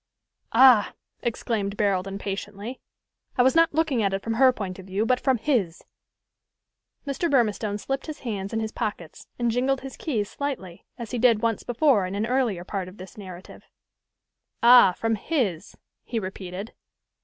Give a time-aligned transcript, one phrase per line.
[0.53, 2.79] "Ah!" exclaimed Barold impatiently:
[3.37, 5.83] "I was not looking at it from her point of view, but from his."
[7.05, 7.29] Mr.
[7.29, 11.43] Burmistone slipped his hands in his pockets, and jingled his keys slightly, as he did
[11.43, 13.63] once before in an earlier part of this narrative.
[14.63, 14.93] "Ah!
[14.93, 16.73] from his," he repeated.